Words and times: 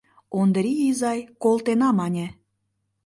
Ондрий 0.39 0.79
изай 0.89 1.19
«колтена» 1.43 1.89
мане. 1.99 2.27